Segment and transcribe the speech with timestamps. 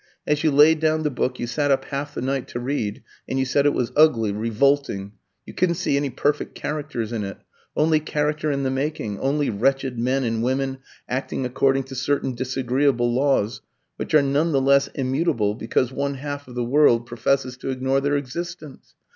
[0.25, 3.37] as you laid down the book you sat up half the night to read, and
[3.37, 5.11] you said it was ugly, revolting;
[5.45, 7.37] you couldn't see any perfect characters in it
[7.75, 13.13] only character in the making, only wretched men and women acting according to certain disagreeable
[13.13, 13.61] laws,
[13.97, 18.01] which are none the less immutable because one half of the world professes to ignore
[18.01, 18.95] their existence.